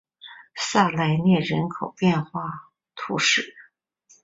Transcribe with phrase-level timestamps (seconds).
[0.55, 3.53] 萨莱涅人口变化图示